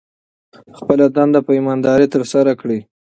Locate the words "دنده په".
1.15-1.51